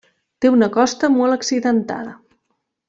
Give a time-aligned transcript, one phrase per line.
[0.45, 2.19] Té una costa molt accidentada.